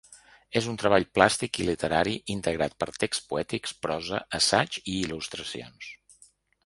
[0.59, 5.93] És un treball plàstic i literari integrat per texts poètics, prosa, assaig i il·lustracions.